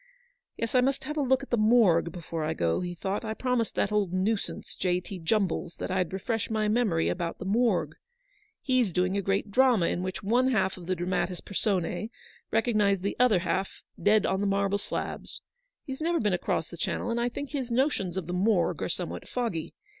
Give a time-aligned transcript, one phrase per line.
[0.57, 3.35] "Yes, I must have a look at the Morgue before I go/' he thought; "I
[3.35, 4.99] promised that old nuisance J.
[4.99, 5.19] T.
[5.19, 7.93] Jumballs that I'd refresh my memory about^the Morgue.
[8.63, 12.07] He's doing a great drama in which one half of the dramatis persona
[12.49, 15.43] recognise the other half dead on the marble slabs.
[15.83, 18.89] He's never been across the Channel, and I think his notions of the Morgue are
[18.89, 19.75] somewhat foggy.